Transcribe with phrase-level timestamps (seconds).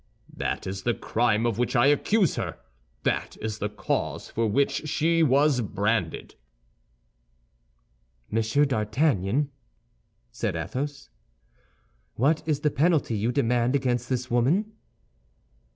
[0.35, 2.57] "That is the crime of which I accuse her;
[3.03, 6.33] that is the cause for which she was branded."
[8.31, 9.51] "Monsieur d'Artagnan,"
[10.31, 11.11] said Athos,
[12.15, 14.71] "what is the penalty you demand against this woman?"